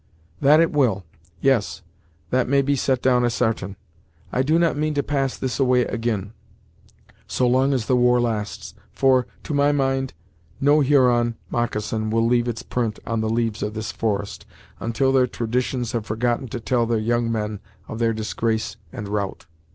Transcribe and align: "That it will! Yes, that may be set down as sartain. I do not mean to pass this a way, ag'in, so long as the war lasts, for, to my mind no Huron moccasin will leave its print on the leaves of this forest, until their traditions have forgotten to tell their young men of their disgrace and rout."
"That 0.39 0.59
it 0.59 0.71
will! 0.71 1.05
Yes, 1.41 1.83
that 2.31 2.49
may 2.49 2.63
be 2.63 2.75
set 2.75 3.03
down 3.03 3.23
as 3.23 3.35
sartain. 3.35 3.75
I 4.31 4.41
do 4.41 4.57
not 4.57 4.75
mean 4.75 4.95
to 4.95 5.03
pass 5.03 5.37
this 5.37 5.59
a 5.59 5.63
way, 5.63 5.85
ag'in, 5.85 6.33
so 7.27 7.47
long 7.47 7.71
as 7.71 7.85
the 7.85 7.95
war 7.95 8.19
lasts, 8.19 8.73
for, 8.91 9.27
to 9.43 9.53
my 9.53 9.71
mind 9.71 10.15
no 10.59 10.79
Huron 10.79 11.35
moccasin 11.51 12.09
will 12.09 12.25
leave 12.25 12.47
its 12.47 12.63
print 12.63 12.97
on 13.05 13.21
the 13.21 13.29
leaves 13.29 13.61
of 13.61 13.75
this 13.75 13.91
forest, 13.91 14.47
until 14.79 15.11
their 15.11 15.27
traditions 15.27 15.91
have 15.91 16.07
forgotten 16.07 16.47
to 16.47 16.59
tell 16.59 16.87
their 16.87 16.97
young 16.97 17.31
men 17.31 17.59
of 17.87 17.99
their 17.99 18.11
disgrace 18.11 18.77
and 18.91 19.07
rout." 19.07 19.45